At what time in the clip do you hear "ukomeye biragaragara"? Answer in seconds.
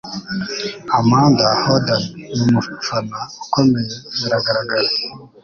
3.43-4.89